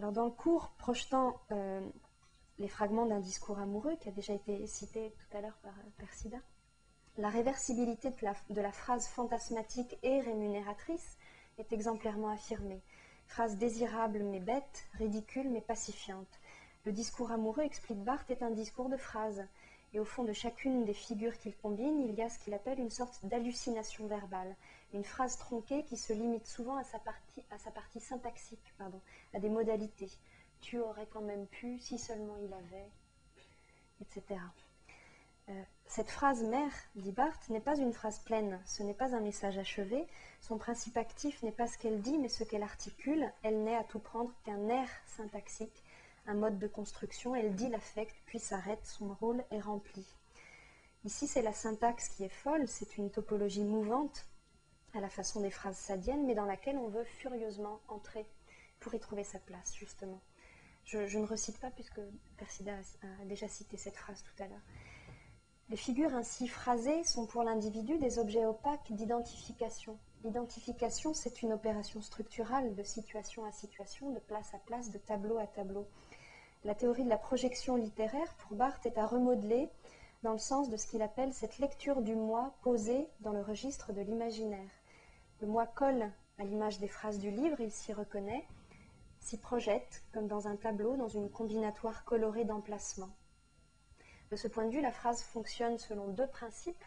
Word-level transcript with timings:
Alors 0.00 0.12
dans 0.12 0.24
le 0.24 0.30
cours 0.30 0.70
projetant 0.78 1.38
euh, 1.52 1.86
les 2.58 2.68
fragments 2.68 3.04
d'un 3.04 3.20
discours 3.20 3.58
amoureux 3.58 3.96
qui 4.00 4.08
a 4.08 4.12
déjà 4.12 4.32
été 4.32 4.66
cité 4.66 5.12
tout 5.12 5.36
à 5.36 5.42
l'heure 5.42 5.58
par 5.62 5.74
euh, 5.74 5.90
Persida, 5.98 6.38
la 7.18 7.28
réversibilité 7.28 8.08
de 8.08 8.60
la, 8.62 8.72
phrase 8.72 9.06
fantasmatique 9.08 9.98
et 10.02 10.22
rémunératrice 10.22 11.18
est 11.58 11.70
exemplairement 11.74 12.30
affirmée. 12.30 12.80
Phrase 13.26 13.58
désirable 13.58 14.22
mais 14.22 14.40
bête, 14.40 14.86
ridicule 14.94 15.50
mais 15.50 15.60
pacifiante. 15.60 16.40
Le 16.86 16.92
discours 16.92 17.30
amoureux, 17.30 17.64
explique 17.64 18.02
Barthes, 18.02 18.30
est 18.30 18.42
un 18.42 18.52
discours 18.52 18.88
de 18.88 18.96
phrases. 18.96 19.46
Et 19.92 20.00
au 20.00 20.06
fond 20.06 20.24
de 20.24 20.32
chacune 20.32 20.86
des 20.86 20.94
figures 20.94 21.36
qu'il 21.36 21.54
combine, 21.54 22.00
il 22.08 22.14
y 22.14 22.22
a 22.22 22.30
ce 22.30 22.38
qu'il 22.38 22.54
appelle 22.54 22.80
une 22.80 22.88
sorte 22.88 23.20
d'hallucination 23.26 24.06
verbale, 24.06 24.56
une 24.92 25.04
phrase 25.04 25.36
tronquée 25.36 25.84
qui 25.84 25.96
se 25.96 26.12
limite 26.12 26.46
souvent 26.46 26.76
à 26.76 26.84
sa 26.84 26.98
partie, 26.98 28.00
syntaxique, 28.00 28.74
à 29.34 29.38
des 29.38 29.48
modalités. 29.48 30.10
Tu 30.60 30.78
aurais 30.78 31.06
quand 31.06 31.22
même 31.22 31.46
pu, 31.46 31.78
si 31.78 31.98
seulement 31.98 32.36
il 32.36 32.52
avait, 32.52 32.90
etc. 34.00 34.40
Euh, 35.48 35.62
cette 35.86 36.10
phrase 36.10 36.42
mère, 36.42 36.72
dit 36.94 37.12
Barthes, 37.12 37.48
n'est 37.48 37.60
pas 37.60 37.76
une 37.76 37.92
phrase 37.92 38.18
pleine, 38.20 38.60
ce 38.66 38.82
n'est 38.82 38.94
pas 38.94 39.14
un 39.14 39.20
message 39.20 39.58
achevé, 39.58 40.06
son 40.40 40.58
principe 40.58 40.96
actif 40.96 41.42
n'est 41.42 41.50
pas 41.50 41.66
ce 41.66 41.78
qu'elle 41.78 42.00
dit, 42.00 42.18
mais 42.18 42.28
ce 42.28 42.44
qu'elle 42.44 42.62
articule, 42.62 43.32
elle 43.42 43.62
n'est 43.64 43.76
à 43.76 43.84
tout 43.84 43.98
prendre 43.98 44.32
qu'un 44.44 44.68
air 44.68 44.88
syntaxique 45.06 45.82
un 46.26 46.34
mode 46.34 46.58
de 46.58 46.68
construction, 46.68 47.34
elle 47.34 47.54
dit 47.54 47.68
l'affect, 47.68 48.14
puis 48.26 48.38
s'arrête, 48.38 48.84
son 48.84 49.12
rôle 49.14 49.42
est 49.50 49.60
rempli. 49.60 50.06
Ici, 51.04 51.26
c'est 51.26 51.42
la 51.42 51.52
syntaxe 51.52 52.08
qui 52.10 52.24
est 52.24 52.28
folle, 52.28 52.68
c'est 52.68 52.98
une 52.98 53.10
topologie 53.10 53.64
mouvante, 53.64 54.26
à 54.94 55.00
la 55.00 55.08
façon 55.08 55.40
des 55.40 55.50
phrases 55.50 55.76
sadiennes, 55.76 56.26
mais 56.26 56.34
dans 56.34 56.46
laquelle 56.46 56.78
on 56.78 56.88
veut 56.88 57.04
furieusement 57.04 57.80
entrer 57.88 58.26
pour 58.80 58.94
y 58.94 59.00
trouver 59.00 59.24
sa 59.24 59.38
place, 59.38 59.74
justement. 59.74 60.20
Je, 60.84 61.18
ne 61.18 61.26
recite 61.26 61.58
pas 61.58 61.70
puisque 61.70 62.00
Persida 62.36 62.72
a, 62.72 63.24
déjà 63.26 63.46
cité 63.46 63.76
cette 63.76 63.96
phrase 63.96 64.24
tout 64.24 64.42
à 64.42 64.48
l'heure. 64.48 64.58
Les 65.68 65.76
figures 65.76 66.14
ainsi 66.14 66.48
phrasées 66.48 67.04
sont 67.04 67.26
pour 67.26 67.44
l'individu 67.44 67.96
des 67.98 68.18
objets 68.18 68.44
opaques 68.44 68.90
d'identification. 68.90 69.96
L'identification, 70.24 71.14
c'est 71.14 71.42
une 71.42 71.52
opération 71.52 72.02
structurale 72.02 72.74
de 72.74 72.82
situation 72.82 73.44
à 73.44 73.52
situation, 73.52 74.10
de 74.10 74.18
place 74.18 74.52
à 74.52 74.58
place, 74.58 74.90
de 74.90 74.98
tableau 74.98 75.38
à 75.38 75.46
tableau. 75.46 75.86
La 76.64 76.74
théorie 76.74 77.04
de 77.04 77.08
la 77.08 77.18
projection 77.18 77.76
littéraire, 77.76 78.34
pour 78.38 78.56
Barthes, 78.56 78.86
est 78.86 78.98
à 78.98 79.06
remodeler 79.06 79.70
dans 80.24 80.32
le 80.32 80.38
sens 80.38 80.68
de 80.68 80.76
ce 80.76 80.86
qu'il 80.86 81.02
appelle 81.02 81.32
cette 81.32 81.58
lecture 81.58 82.02
du 82.02 82.16
moi 82.16 82.52
posée 82.62 83.06
dans 83.20 83.32
le 83.32 83.40
registre 83.40 83.92
de 83.92 84.00
l'imaginaire. 84.00 84.79
Le 85.40 85.46
moi 85.46 85.66
colle 85.66 86.12
à 86.38 86.44
l'image 86.44 86.78
des 86.80 86.88
phrases 86.88 87.18
du 87.18 87.30
livre, 87.30 87.60
il 87.60 87.70
s'y 87.70 87.94
reconnaît, 87.94 88.46
s'y 89.20 89.38
projette, 89.38 90.02
comme 90.12 90.26
dans 90.26 90.48
un 90.48 90.56
tableau, 90.56 90.96
dans 90.96 91.08
une 91.08 91.30
combinatoire 91.30 92.04
colorée 92.04 92.44
d'emplacement. 92.44 93.08
De 94.30 94.36
ce 94.36 94.48
point 94.48 94.66
de 94.66 94.70
vue, 94.70 94.82
la 94.82 94.92
phrase 94.92 95.22
fonctionne 95.22 95.78
selon 95.78 96.08
deux 96.08 96.26
principes. 96.26 96.84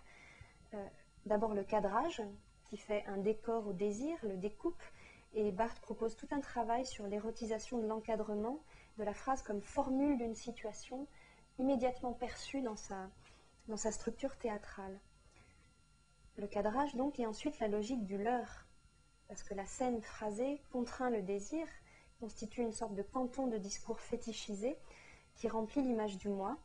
Euh, 0.75 0.87
d'abord 1.25 1.55
le 1.55 1.63
cadrage, 1.63 2.21
qui 2.65 2.77
fait 2.77 3.03
un 3.07 3.17
décor 3.17 3.65
au 3.67 3.73
désir, 3.73 4.17
le 4.21 4.37
découpe, 4.37 4.83
et 5.33 5.51
Barthes 5.51 5.79
propose 5.79 6.15
tout 6.15 6.27
un 6.29 6.39
travail 6.39 6.85
sur 6.85 7.07
l'érotisation 7.07 7.79
de 7.79 7.87
l'encadrement 7.87 8.59
de 8.99 9.03
la 9.03 9.15
phrase 9.15 9.41
comme 9.41 9.61
formule 9.61 10.17
d'une 10.19 10.35
situation 10.35 11.07
immédiatement 11.57 12.13
perçue 12.13 12.61
dans 12.61 12.75
sa 12.75 13.91
structure 13.91 14.35
théâtrale. 14.37 14.99
Le 16.37 16.47
cadrage 16.47 16.95
donc 16.95 17.19
et 17.19 17.27
ensuite 17.27 17.59
la 17.59 17.67
logique 17.67 18.05
du 18.05 18.17
leurre, 18.17 18.65
parce 19.27 19.43
que 19.43 19.53
la 19.53 19.65
scène 19.65 20.01
phrasée 20.01 20.61
contraint 20.71 21.09
le 21.09 21.21
désir, 21.21 21.67
constitue 22.19 22.61
une 22.61 22.71
sorte 22.71 22.95
de 22.95 23.03
canton 23.03 23.47
de 23.47 23.57
discours 23.57 23.99
fétichisé 23.99 24.77
qui 25.35 25.47
remplit 25.47 25.81
l'image 25.81 26.17
du 26.17 26.29
moi. 26.29 26.57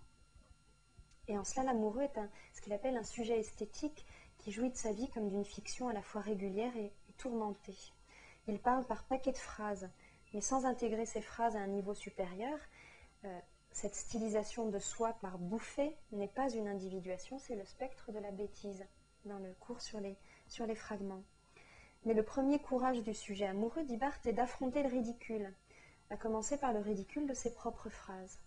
Et 1.27 1.37
en 1.37 1.45
cela, 1.45 1.65
l'amoureux 1.65 2.03
est 2.03 2.21
ce 2.55 2.61
qu'il 2.63 2.73
appelle 2.73 2.97
un 2.97 3.05
sujet 3.05 3.39
esthétique 3.39 4.07
qui 4.39 4.53
jouit 4.53 4.71
de 4.71 4.77
sa 4.77 4.93
vie 4.93 5.09
comme 5.11 5.29
d'une 5.29 5.45
fiction 5.45 5.89
à 5.89 5.93
la 5.93 6.03
fois 6.03 6.21
régulière 6.21 6.75
et, 6.77 6.93
tourmentée. 7.19 7.77
Il 8.47 8.61
parle 8.61 8.87
par 8.87 9.05
paquets 9.05 9.33
de 9.33 9.39
phrases, 9.39 9.91
mais 10.33 10.41
sans 10.41 10.65
intégrer 10.65 11.05
ces 11.05 11.21
phrases 11.21 11.57
à 11.57 11.61
un 11.61 11.67
niveau 11.67 11.95
supérieur, 11.95 12.59
euh, 13.25 13.41
cette 13.73 13.97
stylisation 13.97 14.69
de 14.69 14.79
soi 14.79 15.15
par 15.15 15.39
bouffée 15.39 15.97
n'est 16.13 16.29
pas 16.29 16.49
une 16.51 16.69
individuation, 16.69 17.39
c'est 17.41 17.57
le 17.57 17.65
spectre 17.65 18.13
de 18.13 18.21
la 18.21 18.31
bêtise 18.31 18.87
dans 19.25 19.39
le 19.39 19.53
cours 19.61 19.81
sur 19.81 20.01
les, 20.01 20.17
sur 20.47 20.67
les 20.67 20.75
fragments. 20.75 21.23
Mais 22.05 22.15
le 22.15 22.23
premier 22.23 22.59
courage 22.61 23.03
du 23.03 23.15
sujet 23.15 23.47
amoureux, 23.47 23.85
dit 23.85 23.97
Barthes, 23.97 24.27
est 24.27 24.33
d'affronter 24.33 24.83
le 24.83 24.89
ridicule, 24.89 25.53
à 26.11 26.17
commencer 26.17 26.57
par 26.59 26.73
le 26.73 26.81
ridicule 26.81 27.27
de 27.27 27.35
ses 27.35 27.53
propres 27.53 27.91
phrases. 27.91 28.39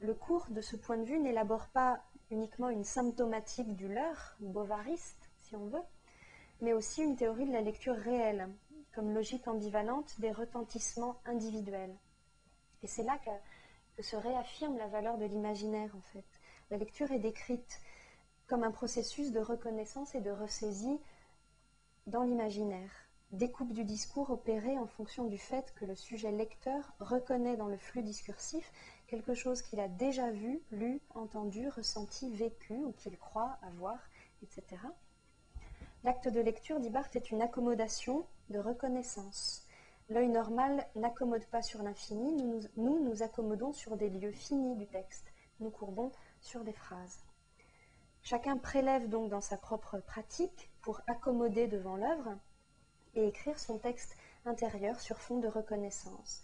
Le 0.00 0.14
cours, 0.14 0.46
de 0.50 0.60
ce 0.60 0.76
point 0.76 0.96
de 0.96 1.04
vue, 1.04 1.18
n'élabore 1.18 1.68
pas 1.68 2.02
uniquement 2.30 2.68
une 2.68 2.84
symptomatique 2.84 3.74
du 3.74 3.88
leurre, 3.88 4.36
bovariste, 4.40 5.28
si 5.40 5.56
on 5.56 5.66
veut, 5.66 5.82
mais 6.60 6.72
aussi 6.72 7.02
une 7.02 7.16
théorie 7.16 7.46
de 7.46 7.52
la 7.52 7.62
lecture 7.62 7.96
réelle, 7.96 8.48
comme 8.94 9.12
logique 9.12 9.48
ambivalente 9.48 10.20
des 10.20 10.32
retentissements 10.32 11.20
individuels. 11.24 11.96
Et 12.82 12.86
c'est 12.86 13.02
là 13.02 13.18
que, 13.18 14.02
se 14.02 14.14
réaffirme 14.14 14.78
la 14.78 14.86
valeur 14.86 15.18
de 15.18 15.24
l'imaginaire, 15.24 15.94
en 15.96 16.00
fait. 16.12 16.24
La 16.70 16.76
lecture 16.76 17.10
est 17.10 17.18
décrite 17.18 17.80
comme 18.48 18.64
un 18.64 18.70
processus 18.70 19.30
de 19.30 19.40
reconnaissance 19.40 20.14
et 20.14 20.20
de 20.20 20.30
ressaisie 20.30 20.98
dans 22.06 22.22
l'imaginaire. 22.22 22.90
Découpe 23.30 23.74
du 23.74 23.84
discours 23.84 24.30
opéré 24.30 24.78
en 24.78 24.86
fonction 24.86 25.26
du 25.26 25.36
fait 25.36 25.74
que 25.74 25.84
le 25.84 25.94
sujet 25.94 26.32
lecteur 26.32 26.94
reconnaît 26.98 27.58
dans 27.58 27.66
le 27.66 27.76
flux 27.76 28.02
discursif 28.02 28.72
quelque 29.06 29.34
chose 29.34 29.60
qu'il 29.60 29.80
a 29.80 29.88
déjà 29.88 30.30
vu, 30.30 30.62
lu, 30.72 31.02
entendu, 31.14 31.68
ressenti, 31.68 32.34
vécu 32.34 32.72
ou 32.72 32.92
qu'il 32.92 33.18
croit 33.18 33.58
avoir, 33.62 33.98
etc. 34.42 34.80
L'acte 36.04 36.28
de 36.28 36.40
lecture, 36.40 36.80
dit 36.80 36.88
Barthes, 36.88 37.16
est 37.16 37.30
une 37.30 37.42
accommodation 37.42 38.26
de 38.48 38.58
reconnaissance. 38.58 39.66
L'œil 40.08 40.28
normal 40.28 40.86
n'accommode 40.96 41.44
pas 41.46 41.60
sur 41.60 41.82
l'infini, 41.82 42.32
nous, 42.32 42.60
nous 42.78 43.04
nous 43.04 43.22
accommodons 43.22 43.74
sur 43.74 43.98
des 43.98 44.08
lieux 44.08 44.32
finis 44.32 44.74
du 44.76 44.86
texte, 44.86 45.26
nous 45.60 45.70
courbons 45.70 46.12
sur 46.40 46.64
des 46.64 46.72
phrases. 46.72 47.27
Chacun 48.30 48.58
prélève 48.58 49.08
donc 49.08 49.30
dans 49.30 49.40
sa 49.40 49.56
propre 49.56 50.00
pratique 50.00 50.68
pour 50.82 51.00
accommoder 51.06 51.66
devant 51.66 51.96
l'œuvre 51.96 52.36
et 53.14 53.26
écrire 53.26 53.58
son 53.58 53.78
texte 53.78 54.18
intérieur 54.44 55.00
sur 55.00 55.16
fond 55.16 55.38
de 55.38 55.48
reconnaissance. 55.48 56.42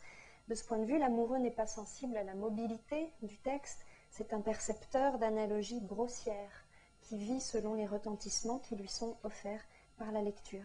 De 0.49 0.55
ce 0.55 0.65
point 0.65 0.78
de 0.78 0.87
vue, 0.87 0.97
l'amoureux 0.97 1.37
n'est 1.37 1.50
pas 1.50 1.67
sensible 1.67 2.17
à 2.17 2.25
la 2.25 2.33
mobilité 2.33 3.12
du 3.21 3.37
texte, 3.37 3.84
c'est 4.09 4.33
un 4.33 4.41
percepteur 4.41 5.19
d'analogies 5.19 5.83
grossières 5.83 6.65
qui 7.03 7.19
vit 7.19 7.43
selon 7.43 7.75
les 7.75 7.87
retentissements 7.87 8.61
qui 8.61 8.77
lui 8.77 8.89
sont 8.89 9.19
offerts 9.22 9.66
par 9.99 10.11
la 10.11 10.22
lecture. 10.22 10.65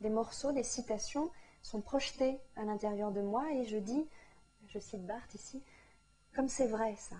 Des 0.00 0.08
morceaux, 0.08 0.52
des 0.52 0.62
citations 0.62 1.30
sont 1.60 1.82
projetés 1.82 2.40
à 2.56 2.64
l'intérieur 2.64 3.12
de 3.12 3.20
moi 3.20 3.44
et 3.52 3.66
je 3.66 3.76
dis, 3.76 4.08
je 4.68 4.78
cite 4.78 5.04
Barthes 5.04 5.34
ici, 5.34 5.62
comme 6.34 6.48
c'est 6.48 6.68
vrai 6.68 6.96
ça. 6.96 7.16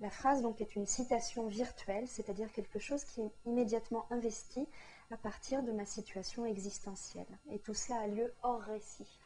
La 0.00 0.10
phrase 0.10 0.42
donc 0.42 0.60
est 0.60 0.76
une 0.76 0.86
citation 0.86 1.48
virtuelle, 1.48 2.06
c'est-à-dire 2.06 2.52
quelque 2.52 2.78
chose 2.78 3.04
qui 3.04 3.20
est 3.20 3.32
immédiatement 3.46 4.06
investi 4.10 4.68
à 5.10 5.16
partir 5.16 5.62
de 5.62 5.72
ma 5.72 5.84
situation 5.84 6.46
existentielle. 6.46 7.26
Et 7.50 7.58
tout 7.58 7.74
cela 7.74 8.00
a 8.00 8.06
lieu 8.06 8.32
hors 8.42 8.60
récit. 8.60 9.18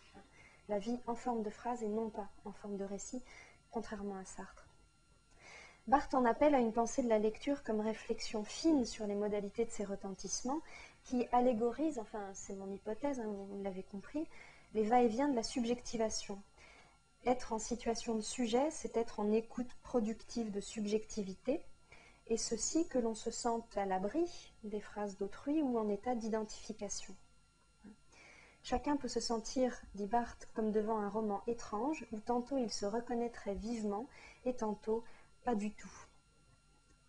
La 0.68 0.78
vie 0.78 0.98
en 1.06 1.14
forme 1.14 1.42
de 1.42 1.50
phrase 1.50 1.82
et 1.82 1.88
non 1.88 2.08
pas 2.08 2.30
en 2.46 2.52
forme 2.52 2.78
de 2.78 2.84
récit, 2.84 3.22
contrairement 3.70 4.16
à 4.16 4.24
Sartre. 4.24 4.66
Barthes 5.88 6.14
en 6.14 6.24
appelle 6.24 6.54
à 6.54 6.60
une 6.60 6.72
pensée 6.72 7.02
de 7.02 7.08
la 7.08 7.18
lecture 7.18 7.64
comme 7.64 7.80
réflexion 7.80 8.44
fine 8.44 8.86
sur 8.86 9.06
les 9.06 9.16
modalités 9.16 9.64
de 9.64 9.70
ces 9.70 9.84
retentissements, 9.84 10.60
qui 11.02 11.26
allégorise, 11.32 11.98
enfin 11.98 12.30
c'est 12.32 12.54
mon 12.54 12.72
hypothèse, 12.72 13.18
hein, 13.18 13.26
vous 13.26 13.62
l'avez 13.62 13.82
compris, 13.82 14.26
les 14.74 14.84
va-et-vient 14.84 15.28
de 15.28 15.34
la 15.34 15.42
subjectivation. 15.42 16.40
Être 17.24 17.52
en 17.52 17.58
situation 17.58 18.14
de 18.14 18.20
sujet, 18.20 18.70
c'est 18.70 18.96
être 18.96 19.20
en 19.20 19.30
écoute 19.32 19.72
productive 19.82 20.50
de 20.50 20.60
subjectivité, 20.60 21.64
et 22.28 22.36
ceci 22.36 22.86
que 22.88 22.98
l'on 22.98 23.14
se 23.14 23.30
sente 23.30 23.76
à 23.76 23.86
l'abri 23.86 24.52
des 24.64 24.80
phrases 24.80 25.16
d'autrui 25.18 25.62
ou 25.62 25.78
en 25.78 25.88
état 25.88 26.14
d'identification. 26.14 27.14
Chacun 28.64 28.96
peut 28.96 29.08
se 29.08 29.20
sentir, 29.20 29.82
dit 29.94 30.06
Barthes, 30.06 30.48
comme 30.54 30.70
devant 30.70 30.98
un 30.98 31.08
roman 31.08 31.42
étrange, 31.46 32.06
où 32.12 32.20
tantôt 32.20 32.58
il 32.58 32.70
se 32.70 32.86
reconnaîtrait 32.86 33.54
vivement, 33.54 34.06
et 34.44 34.54
tantôt 34.54 35.02
pas 35.44 35.56
du 35.56 35.72
tout. 35.72 36.06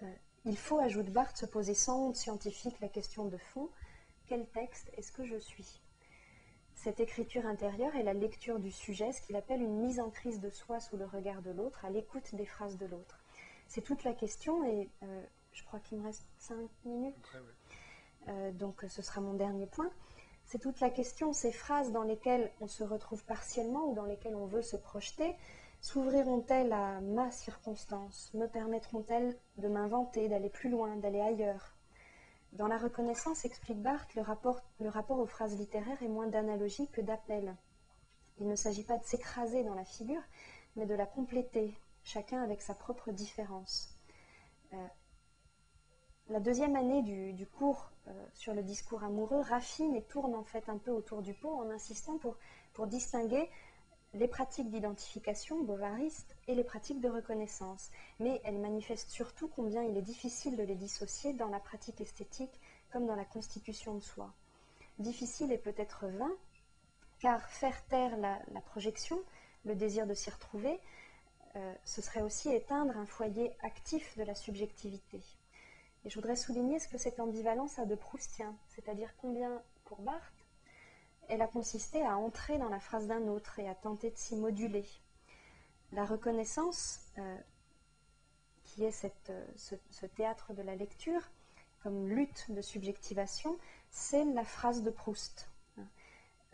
Euh, 0.01 0.13
il 0.45 0.57
faut, 0.57 0.79
ajoute 0.79 1.11
Barthes, 1.11 1.37
se 1.37 1.45
poser 1.45 1.75
sans 1.75 2.07
honte 2.07 2.15
scientifique 2.15 2.79
la 2.81 2.89
question 2.89 3.25
de 3.25 3.37
fond 3.37 3.69
quel 4.27 4.47
texte 4.47 4.89
est-ce 4.97 5.11
que 5.11 5.25
je 5.25 5.37
suis? 5.37 5.81
Cette 6.83 6.99
écriture 6.99 7.45
intérieure 7.45 7.95
est 7.95 8.03
la 8.03 8.13
lecture 8.13 8.59
du 8.59 8.69
sujet, 8.69 9.13
ce 9.13 9.21
qu'il 9.21 9.37
appelle 9.37 9.61
une 9.61 9.79
mise 9.79 10.01
en 10.01 10.09
crise 10.09 10.41
de 10.41 10.49
soi 10.49 10.81
sous 10.81 10.97
le 10.97 11.05
regard 11.05 11.41
de 11.41 11.49
l'autre, 11.49 11.85
à 11.85 11.89
l'écoute 11.89 12.35
des 12.35 12.45
phrases 12.45 12.77
de 12.77 12.85
l'autre. 12.85 13.23
C'est 13.69 13.79
toute 13.79 14.03
la 14.03 14.11
question, 14.11 14.65
et 14.65 14.89
euh, 15.01 15.23
je 15.53 15.63
crois 15.63 15.79
qu'il 15.79 15.99
me 15.99 16.03
reste 16.03 16.27
cinq 16.39 16.69
minutes, 16.83 17.31
euh, 18.27 18.51
donc 18.51 18.83
ce 18.89 19.01
sera 19.01 19.21
mon 19.21 19.33
dernier 19.33 19.65
point. 19.65 19.89
C'est 20.43 20.59
toute 20.59 20.81
la 20.81 20.89
question, 20.89 21.31
ces 21.31 21.53
phrases 21.53 21.93
dans 21.93 22.03
lesquelles 22.03 22.51
on 22.59 22.67
se 22.67 22.83
retrouve 22.83 23.23
partiellement 23.23 23.85
ou 23.85 23.93
dans 23.93 24.05
lesquelles 24.05 24.35
on 24.35 24.45
veut 24.45 24.61
se 24.61 24.75
projeter, 24.75 25.37
s'ouvriront-elles 25.79 26.73
à 26.73 26.99
ma 26.99 27.31
circonstance? 27.31 28.29
Me 28.33 28.47
permettront-elles 28.47 29.37
de 29.57 29.69
m'inventer, 29.69 30.27
d'aller 30.27 30.49
plus 30.49 30.69
loin, 30.69 30.97
d'aller 30.97 31.21
ailleurs? 31.21 31.77
Dans 32.53 32.67
la 32.67 32.77
reconnaissance, 32.77 33.45
explique 33.45 33.81
Barthes, 33.81 34.13
le 34.13 34.21
rapport, 34.21 34.61
aux 35.19 35.25
phrases 35.25 35.57
littéraires 35.57 36.03
est 36.03 36.07
moins 36.07 36.27
d'analogie 36.27 36.87
que 36.87 37.01
d'appel. 37.01 37.55
Il 38.39 38.47
ne 38.47 38.55
s'agit 38.55 38.83
pas 38.83 38.97
de 38.97 39.03
s'écraser 39.03 39.63
dans 39.63 39.73
la 39.73 39.85
figure, 39.85 40.21
mais 40.75 40.85
de 40.85 40.93
la 40.93 41.07
compléter, 41.07 41.75
chacun 42.03 42.43
avec 42.43 42.61
sa 42.61 42.75
propre 42.75 43.11
différence. 43.11 43.89
Euh, 44.73 44.87
la 46.29 46.39
deuxième 46.39 46.75
année 46.75 47.01
du, 47.01 47.47
cours 47.47 47.89
euh, 48.07 48.25
sur 48.35 48.53
le 48.53 48.61
discours 48.61 49.03
amoureux 49.03 49.41
raffine 49.41 49.95
et 49.95 50.03
tourne 50.03 50.35
en 50.35 50.43
fait 50.43 50.69
un 50.69 50.77
peu 50.77 50.91
autour 50.91 51.23
du 51.23 51.33
pot 51.33 51.55
en 51.55 51.71
insistant 51.71 52.19
pour 52.73 52.85
distinguer 52.85 53.49
les 54.13 54.27
pratiques 54.27 54.69
d'identification 54.69 55.63
bovariste 55.63 56.35
et 56.47 56.55
les 56.55 56.63
pratiques 56.63 57.01
de 57.01 57.09
reconnaissance. 57.09 57.89
Mais 58.19 58.41
elle 58.43 58.59
manifeste 58.59 59.09
surtout 59.09 59.47
combien 59.47 59.83
il 59.83 59.97
est 59.97 60.03
difficile 60.03 60.55
de 60.55 60.63
les 60.63 60.75
dissocier 60.75 61.33
dans 61.33 61.49
la 61.49 61.59
pratique 61.59 61.99
esthétique 61.99 62.59
comme 62.91 63.07
dans 63.07 63.15
la 63.15 63.25
constitution 63.25 63.95
de 63.95 64.01
soi. 64.01 64.31
Difficile 64.99 65.51
et 65.51 65.57
peut-être 65.57 66.07
vain, 66.07 66.31
car 67.19 67.41
faire 67.49 67.83
taire 67.87 68.15
la, 68.17 68.39
projection, 68.65 69.19
le 69.65 69.75
désir 69.75 70.05
de 70.05 70.13
s'y 70.13 70.29
retrouver, 70.29 70.79
euh, 71.55 71.73
ce 71.83 72.01
serait 72.01 72.21
aussi 72.21 72.49
éteindre 72.49 72.95
un 72.97 73.05
foyer 73.05 73.51
actif 73.63 74.15
de 74.17 74.23
la 74.23 74.35
subjectivité. 74.35 75.19
Et 76.05 76.09
je 76.09 76.15
voudrais 76.15 76.35
souligner 76.35 76.79
ce 76.79 76.87
que 76.87 76.97
cette 76.97 77.19
ambivalence 77.19 77.79
a 77.79 77.85
de 77.85 77.95
proustien, 77.95 78.55
c'est-à-dire 78.67 79.15
combien, 79.17 79.61
pour 79.85 80.01
Barthes, 80.01 80.42
elle 81.29 81.41
a 81.41 81.47
consisté 81.47 82.05
à 82.05 82.17
entrer 82.17 82.57
dans 82.57 82.69
la 82.69 82.79
phrase 82.79 83.07
d'un 83.07 83.27
autre 83.27 83.59
et 83.59 83.67
à 83.67 83.75
tenter 83.75 84.11
de 84.11 84.17
s'y 84.17 84.35
moduler. 84.35 84.85
La 85.91 86.05
reconnaissance, 86.05 86.99
euh, 87.17 87.37
qui 88.63 88.83
est 88.83 89.05
euh, 89.29 89.45
ce, 89.55 90.05
théâtre 90.05 90.53
de 90.53 90.61
la 90.61 90.75
lecture, 90.75 91.21
comme 91.81 92.07
lutte 92.07 92.49
de 92.49 92.61
subjectivation, 92.61 93.57
c'est 93.91 94.25
la 94.25 94.43
phrase 94.43 94.83
de 94.83 94.89
Proust. 94.89 95.49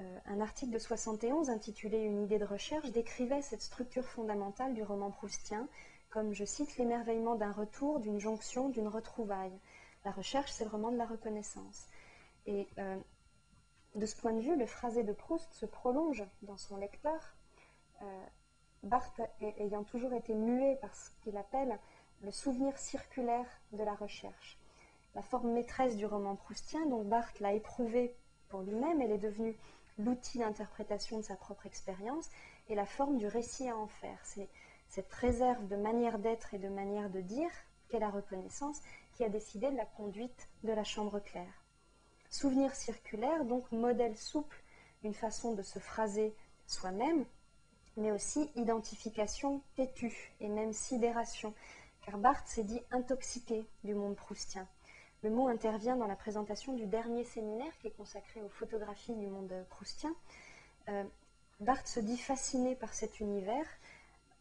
Euh, 0.01 0.19
un 0.25 0.39
article 0.39 0.71
de 0.71 0.79
71 0.79 1.49
intitulé 1.49 1.99
Une 1.99 2.23
idée 2.23 2.39
de 2.39 2.45
recherche 2.45 2.89
décrivait 2.91 3.41
cette 3.41 3.61
structure 3.61 4.05
fondamentale 4.05 4.73
du 4.73 4.83
roman 4.83 5.11
proustien 5.11 5.67
comme, 6.09 6.33
je 6.33 6.43
cite, 6.43 6.77
l'émerveillement 6.77 7.35
d'un 7.35 7.51
retour, 7.51 7.99
d'une 7.99 8.19
jonction, 8.19 8.69
d'une 8.69 8.87
retrouvaille. 8.87 9.57
La 10.05 10.11
recherche, 10.11 10.51
c'est 10.51 10.63
le 10.63 10.71
roman 10.71 10.91
de 10.91 10.97
la 10.97 11.05
reconnaissance. 11.05 11.87
Et 12.47 12.67
de 13.95 14.05
ce 14.05 14.15
point 14.15 14.33
de 14.33 14.41
vue, 14.41 14.55
le 14.55 14.65
phrasé 14.65 15.03
de 15.03 15.13
Proust 15.13 15.51
se 15.53 15.65
prolonge 15.65 16.23
dans 16.43 16.57
son 16.57 16.77
lecteur, 16.77 17.35
euh, 18.01 18.25
Barthes 18.83 19.21
ayant 19.41 19.83
toujours 19.83 20.13
été 20.13 20.33
muet 20.33 20.77
par 20.81 20.95
ce 20.95 21.09
qu'il 21.21 21.35
appelle 21.37 21.77
le 22.21 22.31
souvenir 22.31 22.77
circulaire 22.77 23.47
de 23.73 23.83
la 23.83 23.93
recherche. 23.93 24.57
La 25.15 25.21
forme 25.21 25.51
maîtresse 25.51 25.97
du 25.97 26.05
roman 26.05 26.35
proustien, 26.35 26.85
dont 26.85 27.03
Barthes 27.03 27.39
l'a 27.39 27.53
éprouvé 27.53 28.15
pour 28.47 28.61
lui-même, 28.61 29.01
elle 29.01 29.11
est 29.11 29.17
devenue 29.17 29.57
l'outil 29.97 30.39
d'interprétation 30.39 31.17
de 31.17 31.23
sa 31.23 31.35
propre 31.35 31.65
expérience 31.65 32.29
et 32.69 32.75
la 32.75 32.85
forme 32.85 33.17
du 33.17 33.27
récit 33.27 33.67
à 33.67 33.75
en 33.75 33.87
faire. 33.87 34.19
C'est 34.23 34.49
cette 34.87 35.11
réserve 35.13 35.67
de 35.67 35.75
manière 35.75 36.19
d'être 36.19 36.53
et 36.53 36.57
de 36.57 36.69
manière 36.69 37.09
de 37.09 37.21
dire, 37.21 37.51
qu'est 37.89 37.99
la 37.99 38.09
reconnaissance, 38.09 38.81
qui 39.13 39.23
a 39.23 39.29
décidé 39.29 39.69
de 39.69 39.77
la 39.77 39.85
conduite 39.85 40.49
de 40.63 40.71
la 40.71 40.83
chambre 40.83 41.19
claire. 41.19 41.65
Souvenir 42.29 42.75
circulaire, 42.75 43.43
donc 43.45 43.71
modèle 43.71 44.15
souple, 44.15 44.61
une 45.03 45.13
façon 45.13 45.53
de 45.53 45.63
se 45.63 45.79
phraser 45.79 46.35
soi-même, 46.67 47.25
mais 47.97 48.11
aussi 48.11 48.51
identification 48.55 49.61
têtue 49.75 50.33
et 50.39 50.47
même 50.47 50.73
sidération, 50.73 51.53
car 52.05 52.17
Barthes 52.17 52.47
s'est 52.47 52.63
dit 52.63 52.81
intoxiqué 52.91 53.65
du 53.83 53.95
monde 53.95 54.15
proustien. 54.15 54.67
Le 55.21 55.29
mot 55.31 55.47
intervient 55.47 55.97
dans 55.97 56.07
la 56.07 56.15
présentation 56.15 56.73
du 56.73 56.85
dernier 56.85 57.23
séminaire 57.23 57.77
qui 57.79 57.87
est 57.87 57.97
consacré 57.97 58.41
aux 58.41 58.49
photographies 58.49 59.15
du 59.15 59.27
monde 59.27 59.53
proustien. 59.69 60.13
Euh, 60.87 61.03
Barthes 61.59 61.87
se 61.87 61.99
dit 61.99 62.17
fasciné 62.17 62.75
par 62.75 62.93
cet 62.93 63.19
univers, 63.19 63.65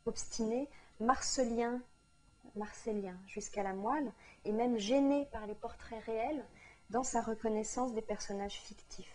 obstiné, 0.07 0.69
marcelien, 1.01 1.81
marcellien 2.55 3.17
jusqu'à 3.27 3.63
la 3.63 3.73
moelle, 3.73 4.13
et 4.45 4.53
même 4.53 4.79
gêné 4.79 5.27
par 5.33 5.47
les 5.47 5.55
portraits 5.55 6.05
réels 6.05 6.45
dans 6.91 7.05
sa 7.05 7.21
reconnaissance 7.21 7.93
des 7.95 8.03
personnages 8.03 8.61
fictifs. 8.61 9.15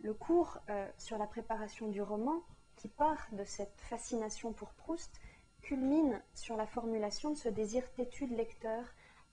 Le 0.00 0.14
cours 0.14 0.58
euh, 0.70 0.88
sur 0.98 1.18
la 1.18 1.26
préparation 1.26 1.88
du 1.88 2.00
roman, 2.00 2.42
qui 2.76 2.88
part 2.88 3.26
de 3.32 3.44
cette 3.44 3.78
fascination 3.82 4.52
pour 4.52 4.70
Proust, 4.70 5.20
culmine 5.60 6.22
sur 6.34 6.56
la 6.56 6.66
formulation 6.66 7.30
de 7.30 7.36
ce 7.36 7.48
désir 7.50 7.90
têtu 7.92 8.26
de 8.26 8.34
lecteur 8.34 8.84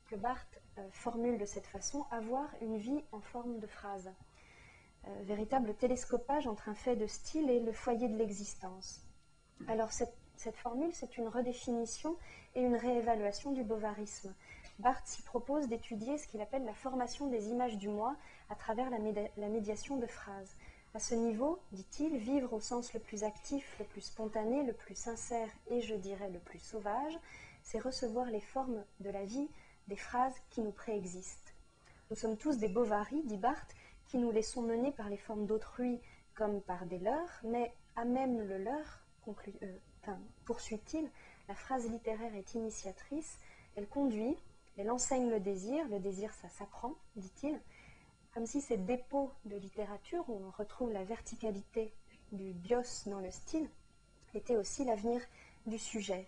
que 0.07 0.15
Barthes 0.15 0.61
euh, 0.77 0.87
formule 0.91 1.37
de 1.37 1.45
cette 1.45 1.67
façon, 1.67 2.05
avoir 2.11 2.49
une 2.61 2.77
vie 2.77 3.03
en 3.11 3.21
forme 3.21 3.59
de 3.59 3.67
phrase. 3.67 4.11
Euh, 5.07 5.23
véritable 5.23 5.73
télescopage 5.75 6.47
entre 6.47 6.69
un 6.69 6.75
fait 6.75 6.95
de 6.95 7.07
style 7.07 7.49
et 7.49 7.59
le 7.59 7.71
foyer 7.71 8.09
de 8.09 8.17
l'existence. 8.17 9.01
Alors 9.67 9.91
cette, 9.91 10.13
formule, 10.55 10.93
c'est 10.93 11.17
une 11.17 11.27
redéfinition 11.27 12.15
et 12.55 12.61
une 12.61 12.75
réévaluation 12.75 13.51
du 13.51 13.63
bovarisme. 13.63 14.33
Barthes 14.79 15.07
s'y 15.07 15.23
propose 15.23 15.67
d'étudier 15.67 16.19
ce 16.19 16.27
qu'il 16.27 16.39
appelle 16.39 16.63
la 16.63 16.73
formation 16.73 17.27
des 17.27 17.49
images 17.49 17.77
du 17.77 17.89
moi 17.89 18.15
à 18.49 18.55
travers 18.55 18.91
la, 18.91 19.47
médiation 19.49 19.97
de 19.97 20.05
phrases. 20.05 20.55
À 20.93 20.99
ce 20.99 21.15
niveau, 21.15 21.59
dit-il, 21.71 22.17
vivre 22.17 22.53
au 22.53 22.59
sens 22.59 22.93
le 22.93 22.99
plus 22.99 23.23
actif, 23.23 23.75
le 23.79 23.85
plus 23.85 24.01
spontané, 24.01 24.63
le 24.63 24.73
plus 24.73 24.95
sincère 24.95 25.49
et 25.71 25.81
je 25.81 25.95
dirais 25.95 26.29
le 26.29 26.39
plus 26.39 26.59
sauvage, 26.59 27.17
c'est 27.63 27.79
recevoir 27.79 28.27
les 28.27 28.39
formes 28.39 28.83
de 28.99 29.09
la 29.09 29.25
vie 29.25 29.49
des 29.87 29.95
phrases 29.95 30.35
qui 30.51 30.61
nous 30.61 30.71
préexistent. 30.71 31.53
Nous 32.11 32.15
sommes 32.15 32.37
tous 32.37 32.57
des 32.57 32.69
bovaris, 32.69 33.23
dit 33.23 33.37
Barthes, 33.37 33.75
qui 34.07 34.17
nous 34.17 34.31
laissons 34.31 34.61
mener 34.61 34.91
par 34.91 35.09
les 35.09 35.17
formes 35.17 35.47
d'autrui 35.47 35.99
comme 36.35 36.61
par 36.61 36.85
des 36.85 36.99
leurs, 36.99 37.41
mais 37.43 37.73
à 37.95 38.05
même 38.05 38.47
le 38.47 38.59
leur, 38.59 39.01
euh, 39.27 40.13
poursuit-il, 40.45 41.09
la 41.47 41.55
phrase 41.55 41.89
littéraire 41.89 42.35
est 42.35 42.53
initiatrice, 42.53 43.39
elle 43.75 43.87
conduit, 43.87 44.37
elle 44.77 44.91
enseigne 44.91 45.29
le 45.29 45.39
désir, 45.39 45.87
le 45.89 45.99
désir 45.99 46.33
ça 46.33 46.49
s'apprend, 46.49 46.93
dit-il, 47.15 47.59
comme 48.33 48.45
si 48.45 48.61
ces 48.61 48.77
dépôts 48.77 49.31
de 49.45 49.55
littérature 49.55 50.23
où 50.29 50.39
on 50.45 50.51
retrouve 50.51 50.91
la 50.91 51.03
verticalité 51.03 51.91
du 52.31 52.53
bios 52.53 53.07
dans 53.07 53.19
le 53.19 53.31
style 53.31 53.67
étaient 54.35 54.57
aussi 54.57 54.85
l'avenir 54.85 55.21
du 55.65 55.79
sujet. 55.79 56.27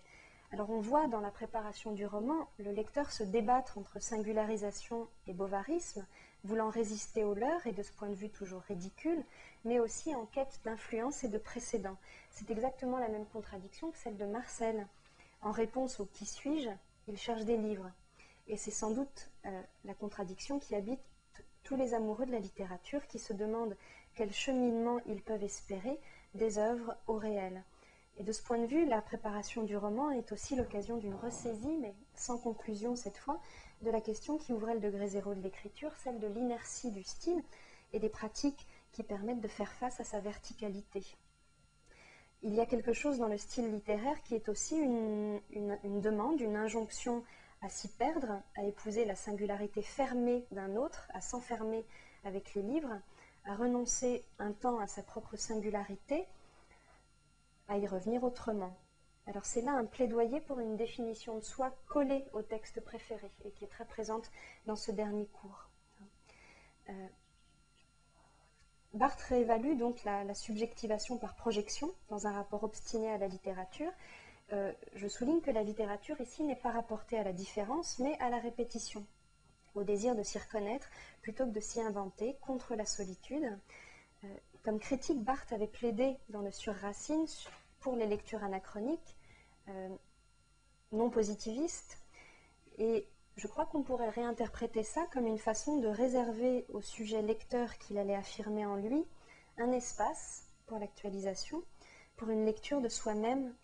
Alors 0.52 0.70
on 0.70 0.80
voit 0.80 1.06
dans 1.06 1.20
la 1.20 1.30
préparation 1.30 1.92
du 1.92 2.04
roman 2.06 2.48
le 2.58 2.72
lecteur 2.72 3.12
se 3.12 3.22
débattre 3.22 3.78
entre 3.78 4.02
singularisation 4.02 5.06
et 5.28 5.32
bovarisme, 5.32 6.04
voulant 6.42 6.70
résister 6.70 7.22
aux 7.22 7.34
leurs 7.34 7.64
et 7.66 7.72
de 7.72 7.82
ce 7.82 7.92
point 7.92 8.08
de 8.08 8.14
vue 8.14 8.30
toujours 8.30 8.62
ridicule, 8.62 9.22
mais 9.64 9.78
aussi 9.78 10.12
en 10.14 10.26
quête 10.26 10.60
d'influence 10.64 11.22
et 11.22 11.28
de 11.28 11.38
précédent. 11.38 11.96
C'est 12.30 12.50
exactement 12.50 12.98
la 12.98 13.08
même 13.08 13.26
contradiction 13.26 13.90
que 13.92 13.98
celle 13.98 14.16
de 14.16 14.26
Marcel. 14.26 14.86
En 15.42 15.52
réponse 15.52 16.00
au 16.00 16.06
qui 16.06 16.26
suis-je, 16.26 16.70
il 17.06 17.16
cherche 17.16 17.44
des 17.44 17.56
livres. 17.56 17.90
Et 18.50 18.56
c'est 18.56 18.72
sans 18.72 18.90
doute 18.90 19.30
euh, 19.46 19.62
la 19.84 19.94
contradiction 19.94 20.58
qui 20.58 20.74
habite 20.74 21.00
tous 21.62 21.76
les 21.76 21.94
amoureux 21.94 22.26
de 22.26 22.32
la 22.32 22.40
littérature 22.40 23.06
qui 23.06 23.20
se 23.20 23.32
demandent 23.32 23.76
quel 24.16 24.32
cheminement 24.32 24.98
ils 25.06 25.22
peuvent 25.22 25.44
espérer 25.44 26.00
des 26.34 26.58
œuvres 26.58 26.96
au 27.06 27.14
réel. 27.14 27.62
Et 28.18 28.24
de 28.24 28.32
ce 28.32 28.42
point 28.42 28.58
de 28.58 28.66
vue, 28.66 28.86
la 28.86 29.02
préparation 29.02 29.62
du 29.62 29.76
roman 29.76 30.10
est 30.10 30.32
aussi 30.32 30.56
l'occasion 30.56 30.96
d'une 30.96 31.14
ressaisie, 31.14 31.76
mais 31.80 31.94
sans 32.16 32.38
conclusion 32.38 32.96
cette 32.96 33.18
fois, 33.18 33.40
de 33.82 33.90
la 33.90 34.00
question 34.00 34.36
qui 34.36 34.52
ouvrait 34.52 34.74
le 34.74 34.80
degré 34.80 35.06
zéro 35.06 35.32
de 35.32 35.40
l'écriture, 35.40 35.94
celle 36.02 36.18
de 36.18 36.26
l'inertie 36.26 36.90
du 36.90 37.04
style 37.04 37.44
et 37.92 38.00
des 38.00 38.08
pratiques 38.08 38.66
qui 38.90 39.04
permettent 39.04 39.40
de 39.40 39.48
faire 39.48 39.72
face 39.72 40.00
à 40.00 40.04
sa 40.04 40.18
verticalité. 40.18 41.04
Il 42.42 42.52
y 42.52 42.60
a 42.60 42.66
quelque 42.66 42.94
chose 42.94 43.18
dans 43.18 43.28
le 43.28 43.38
style 43.38 43.70
littéraire 43.70 44.20
qui 44.24 44.34
est 44.34 44.48
aussi 44.48 44.76
une, 44.76 45.40
demande, 46.00 46.40
une 46.40 46.56
injonction 46.56 47.22
à 47.62 47.68
s'y 47.68 47.88
perdre, 47.88 48.42
à 48.56 48.64
épouser 48.64 49.04
la 49.04 49.14
singularité 49.14 49.82
fermée 49.82 50.46
d'un 50.50 50.76
autre, 50.76 51.08
à 51.12 51.20
s'enfermer 51.20 51.84
avec 52.24 52.54
les 52.54 52.62
livres, 52.62 53.00
à 53.44 53.54
renoncer 53.54 54.24
un 54.38 54.52
temps 54.52 54.78
à 54.78 54.86
sa 54.86 55.02
propre 55.02 55.36
singularité, 55.36 56.26
à 57.68 57.78
y 57.78 57.86
revenir 57.86 58.24
autrement. 58.24 58.76
Alors 59.26 59.44
c'est 59.44 59.62
là 59.62 59.72
un 59.72 59.84
plaidoyer 59.84 60.40
pour 60.40 60.58
une 60.58 60.76
définition 60.76 61.36
de 61.36 61.44
soi 61.44 61.72
collée 61.86 62.24
au 62.32 62.42
texte 62.42 62.80
préféré 62.80 63.30
et 63.44 63.50
qui 63.52 63.64
est 63.64 63.68
très 63.68 63.84
présente 63.84 64.30
dans 64.66 64.76
ce 64.76 64.90
dernier 64.90 65.26
cours. 65.26 65.68
Euh, 66.88 67.08
Barthes 68.92 69.22
réévalue 69.22 69.76
donc 69.76 70.02
la, 70.02 70.34
subjectivation 70.34 71.16
par 71.16 71.36
projection 71.36 71.94
dans 72.08 72.26
un 72.26 72.32
rapport 72.32 72.64
obstiné 72.64 73.08
à 73.08 73.18
la 73.18 73.28
littérature. 73.28 73.92
Euh, 74.52 74.72
je 74.94 75.06
souligne 75.06 75.40
que 75.40 75.50
la 75.50 75.62
littérature 75.62 76.20
ici 76.20 76.42
n'est 76.42 76.56
pas 76.56 76.72
rapportée 76.72 77.16
à 77.18 77.22
la 77.22 77.32
différence 77.32 78.00
mais 78.00 78.18
à 78.18 78.30
la 78.30 78.38
répétition. 78.38 79.06
au 79.76 79.84
désir 79.84 80.16
de 80.16 80.24
s'y 80.24 80.36
reconnaître 80.36 80.88
plutôt 81.22 81.44
que 81.46 81.52
de 81.52 81.60
s'y 81.60 81.80
inventer 81.80 82.36
contre 82.40 82.74
la 82.74 82.84
solitude. 82.84 83.44
Euh, 84.24 84.26
comme 84.64 84.80
critique, 84.80 85.22
Barthes 85.22 85.52
avait 85.52 85.68
plaidé 85.68 86.16
dans 86.28 86.40
le 86.40 86.50
Sur 86.50 86.74
Racine 86.74 87.26
pour 87.78 87.94
les 87.94 88.06
lectures 88.06 88.42
anachroniques, 88.42 89.16
euh, 89.68 89.88
non 90.90 91.08
positivistes, 91.08 91.98
et 92.78 93.06
je 93.36 93.46
crois 93.46 93.66
qu'on 93.66 93.84
pourrait 93.84 94.10
réinterpréter 94.10 94.82
ça 94.82 95.06
comme 95.12 95.26
une 95.26 95.38
façon 95.38 95.78
de 95.78 95.86
réserver 95.86 96.66
au 96.70 96.80
sujet 96.80 97.22
lecteur 97.22 97.78
qu'il 97.78 97.96
allait 97.96 98.16
affirmer 98.16 98.66
en 98.66 98.74
lui 98.74 99.06
un 99.56 99.70
espace 99.70 100.46
pour 100.66 100.78
l'actualisation, 100.78 101.62
pour 102.16 102.28
une 102.28 102.44
lecture 102.44 102.80
de 102.80 102.88
soi-même, 102.88 103.54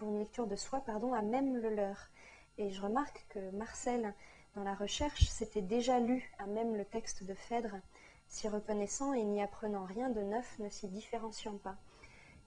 pour 0.00 0.08
une 0.08 0.18
lecture 0.18 0.46
de 0.46 0.56
soi, 0.56 0.80
pardon, 0.80 1.12
à 1.12 1.20
même 1.20 1.58
le 1.58 1.68
leur. 1.68 2.08
Et 2.56 2.70
je 2.70 2.80
remarque 2.80 3.26
que 3.28 3.50
Marcel, 3.50 4.14
dans 4.56 4.62
la 4.62 4.74
recherche, 4.74 5.26
s'était 5.28 5.60
déjà 5.60 6.00
lu 6.00 6.32
à 6.38 6.46
même 6.46 6.74
le 6.74 6.86
texte 6.86 7.22
de 7.22 7.34
Phèdre, 7.34 7.76
s'y 8.26 8.48
reconnaissant 8.48 9.12
et 9.12 9.22
n'y 9.22 9.42
apprenant 9.42 9.84
rien 9.84 10.08
de 10.08 10.22
neuf, 10.22 10.58
ne 10.58 10.70
s'y 10.70 10.88
différenciant 10.88 11.58
pas. 11.58 11.76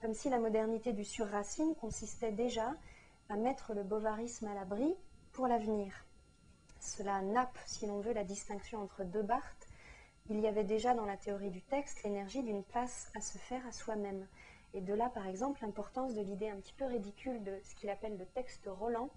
Comme 0.00 0.14
si 0.14 0.30
la 0.30 0.40
modernité 0.40 0.92
du 0.92 1.04
sur-racine 1.04 1.76
consistait 1.76 2.32
déjà 2.32 2.74
à 3.28 3.36
mettre 3.36 3.72
le 3.72 3.84
bovarisme 3.84 4.48
à 4.48 4.54
l'abri 4.54 4.92
pour 5.30 5.46
l'avenir. 5.46 6.04
Cela 6.80 7.22
nappe, 7.22 7.56
si 7.66 7.86
l'on 7.86 8.00
veut, 8.00 8.14
la 8.14 8.24
distinction 8.24 8.82
entre 8.82 9.04
deux 9.04 9.22
Barthes. 9.22 9.68
Il 10.28 10.40
y 10.40 10.48
avait 10.48 10.64
déjà 10.64 10.92
dans 10.92 11.06
la 11.06 11.16
théorie 11.16 11.50
du 11.50 11.62
texte 11.62 12.02
l'énergie 12.02 12.42
d'une 12.42 12.64
place 12.64 13.12
à 13.14 13.20
se 13.20 13.38
faire 13.38 13.64
à 13.64 13.70
soi-même. 13.70 14.26
Et 14.74 14.80
de 14.80 14.92
là, 14.92 15.08
par 15.08 15.26
exemple, 15.28 15.60
l'importance 15.62 16.14
de 16.14 16.20
l'idée 16.20 16.50
un 16.50 16.56
petit 16.56 16.72
peu 16.72 16.84
ridicule 16.84 17.42
de 17.44 17.56
ce 17.62 17.74
qu'il 17.76 17.90
appelle 17.90 18.18
le 18.18 18.26
texte 18.26 18.66
Roland, 18.66 19.08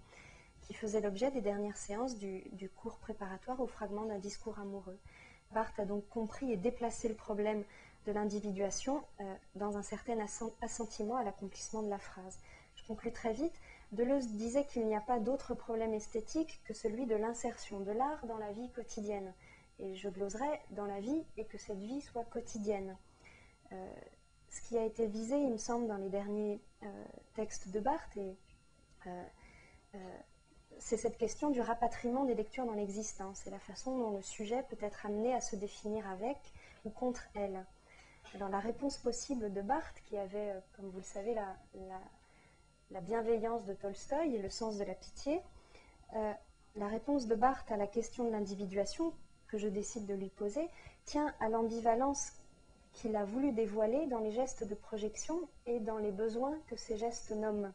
qui 0.61 0.73
faisait 0.73 1.01
l'objet 1.01 1.31
des 1.31 1.41
dernières 1.41 1.77
séances 1.77 2.17
du, 2.17 2.69
cours 2.75 2.97
préparatoire 2.97 3.59
au 3.59 3.67
fragment 3.67 4.05
d'un 4.05 4.19
discours 4.19 4.59
amoureux. 4.59 4.99
Barthes 5.53 5.79
a 5.79 5.85
donc 5.85 6.07
compris 6.09 6.51
et 6.51 6.57
déplacé 6.57 7.07
le 7.07 7.15
problème 7.15 7.63
de 8.05 8.11
l'individuation 8.11 9.03
euh, 9.19 9.35
dans 9.55 9.77
un 9.77 9.81
certain 9.81 10.17
assentiment 10.61 11.15
à 11.15 11.23
l'accomplissement 11.23 11.81
de 11.81 11.89
la 11.89 11.97
phrase. 11.97 12.39
Je 12.75 12.85
conclus 12.85 13.11
très 13.11 13.33
vite. 13.33 13.59
Deleuze 13.93 14.27
disait 14.27 14.65
qu'il 14.65 14.85
n'y 14.85 14.95
a 14.95 15.01
pas 15.01 15.19
d'autre 15.19 15.55
problème 15.55 15.93
esthétique 15.93 16.61
que 16.65 16.73
celui 16.73 17.05
de 17.05 17.15
l'insertion 17.15 17.79
de 17.79 17.91
l'art 17.91 18.25
dans 18.27 18.37
la 18.37 18.51
vie 18.51 18.69
quotidienne. 18.71 19.33
Et 19.79 19.95
je 19.95 20.09
gloserais 20.09 20.61
dans 20.71 20.85
la 20.85 20.99
vie 20.99 21.23
et 21.37 21.45
que 21.45 21.57
cette 21.57 21.79
vie 21.79 22.01
soit 22.01 22.25
quotidienne. 22.25 22.95
Euh, 23.71 23.93
ce 24.57 24.69
qui 24.69 24.77
a 24.77 24.83
été 24.83 25.07
visé, 25.07 25.37
il 25.37 25.51
me 25.51 25.57
semble, 25.57 25.87
dans 25.87 25.97
les 25.97 26.09
derniers 26.09 26.59
euh, 26.83 27.05
textes 27.35 27.69
de 27.69 27.79
Barthes, 27.79 28.17
et 28.17 28.35
c'est 30.79 30.97
cette 30.97 31.17
question 31.17 31.49
du 31.49 31.61
rapatriement 31.61 32.25
des 32.25 32.35
lectures 32.35 32.65
dans 32.65 32.73
l'existence 32.73 33.45
et 33.47 33.49
la 33.49 33.59
façon 33.59 33.97
dont 33.97 34.11
le 34.11 34.21
sujet 34.21 34.63
peut 34.69 34.77
être 34.81 35.05
amené 35.05 35.33
à 35.33 35.41
se 35.41 35.55
définir 35.55 36.07
avec 36.09 36.37
ou 36.85 36.89
contre 36.89 37.23
elle. 37.35 37.65
Alors 38.35 38.49
la 38.49 38.59
réponse 38.59 38.97
possible 38.97 39.51
de 39.53 39.61
Barthes, 39.61 40.01
qui 40.05 40.17
avait, 40.17 40.51
euh, 40.51 40.59
comme 40.75 40.89
vous 40.89 40.97
le 40.97 41.03
savez, 41.03 41.33
la, 41.33 43.01
bienveillance 43.01 43.65
de 43.65 43.73
Tolstoï 43.73 44.35
et 44.35 44.39
le 44.39 44.49
sens 44.49 44.77
de 44.77 44.83
la 44.83 44.93
pitié, 44.93 45.41
euh, 46.15 46.33
la 46.75 46.87
réponse 46.87 47.27
de 47.27 47.35
Barthes 47.35 47.71
à 47.71 47.77
la 47.77 47.87
question 47.87 48.25
de 48.25 48.31
l'individuation 48.31 49.13
que 49.47 49.57
je 49.57 49.67
décide 49.67 50.05
de 50.05 50.13
lui 50.13 50.29
poser 50.29 50.67
tient 51.05 51.33
à 51.39 51.47
l'ambivalence 51.49 52.33
qu'il 52.97 53.15
a 53.15 53.25
voulu 53.25 53.51
dévoiler 53.51 54.07
dans 54.07 54.19
les 54.19 54.31
gestes 54.31 54.67
de 54.67 54.73
projection 54.73 55.39
et 55.67 55.79
dans 55.79 55.99
les 55.99 56.11
besoins 56.11 56.57
que 56.67 56.75
ces 56.75 56.97
gestes 56.97 57.31
nomment. 57.31 57.71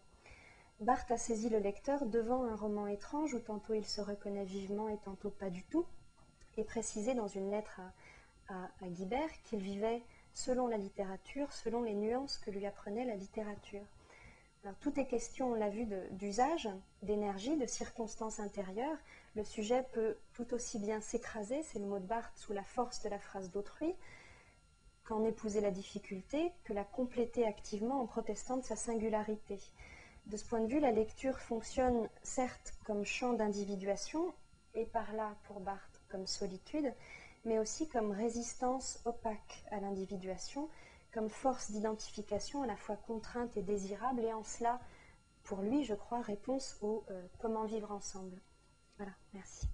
Barthes 0.80 1.12
a 1.12 1.16
saisi 1.16 1.48
le 1.48 1.60
lecteur 1.60 2.06
devant 2.06 2.42
un 2.44 2.56
roman 2.56 2.88
étrange 2.88 3.32
où 3.34 3.38
tantôt 3.38 3.72
il 3.74 3.84
se 3.84 4.00
reconnaît 4.00 4.44
vivement 4.44 4.88
et 4.88 4.98
tantôt 5.04 5.30
pas 5.30 5.48
du 5.48 5.62
tout, 5.64 5.86
et 6.56 6.64
précisé 6.64 7.14
dans 7.14 7.28
une 7.28 7.52
lettre 7.52 7.80
à, 8.48 8.88
Guibert 8.88 9.30
qu'il 9.44 9.60
vivait 9.60 10.02
selon 10.34 10.66
la 10.66 10.76
littérature, 10.76 11.52
selon 11.52 11.82
les 11.82 11.94
nuances 11.94 12.36
que 12.38 12.50
lui 12.50 12.66
apprenait 12.66 13.04
la 13.04 13.14
littérature. 13.14 13.84
Tout 14.80 14.98
est 14.98 15.06
question, 15.06 15.52
on 15.52 15.54
l'a 15.54 15.70
vu, 15.70 15.86
d'usage, 16.10 16.68
d'énergie, 17.02 17.56
de 17.56 17.66
circonstances 17.66 18.40
intérieures. 18.40 18.98
Le 19.36 19.44
sujet 19.44 19.86
peut 19.92 20.16
tout 20.34 20.52
aussi 20.52 20.78
bien 20.80 21.00
s'écraser, 21.00 21.62
c'est 21.62 21.78
le 21.78 21.86
mot 21.86 21.98
de 22.00 22.06
Barthes, 22.06 22.36
sous 22.36 22.52
la 22.52 22.64
force 22.64 23.02
de 23.02 23.08
la 23.08 23.18
phrase 23.18 23.50
d'autrui, 23.50 23.94
épouser 25.20 25.60
la 25.60 25.70
difficulté, 25.70 26.52
que 26.64 26.72
la 26.72 26.84
compléter 26.84 27.46
activement 27.46 28.00
en 28.00 28.06
protestant 28.06 28.56
de 28.56 28.64
sa 28.64 28.76
singularité. 28.76 29.58
De 30.26 30.36
ce 30.36 30.44
point 30.44 30.60
de 30.60 30.66
vue, 30.66 30.80
la 30.80 30.92
lecture 30.92 31.38
fonctionne 31.38 32.08
certes 32.22 32.74
comme 32.84 33.04
champ 33.04 33.32
d'individuation, 33.32 34.32
et 34.74 34.86
par 34.86 35.12
là, 35.12 35.36
pour 35.44 35.60
Barthes, 35.60 36.00
comme 36.08 36.26
solitude, 36.26 36.92
mais 37.44 37.58
aussi 37.58 37.88
comme 37.88 38.12
résistance 38.12 39.00
opaque 39.04 39.64
à 39.70 39.80
l'individuation, 39.80 40.68
comme 41.12 41.28
force 41.28 41.70
d'identification 41.70 42.62
à 42.62 42.66
la 42.66 42.76
fois 42.76 42.96
contrainte 42.96 43.56
et 43.56 43.62
désirable, 43.62 44.24
et 44.24 44.32
en 44.32 44.44
cela, 44.44 44.80
pour 45.42 45.60
lui, 45.60 45.84
je 45.84 45.94
crois, 45.94 46.22
réponse 46.22 46.78
au 46.80 47.04
euh, 47.10 47.26
comment 47.38 47.64
vivre 47.64 47.92
ensemble. 47.92 48.40
Voilà, 48.96 49.12
merci. 49.34 49.66